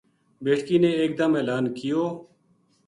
بیٹکی 0.43 0.77
نے 0.83 0.89
ایک 0.99 1.11
دم 1.19 1.31
اعلان 1.37 1.65
کیو 1.77 2.03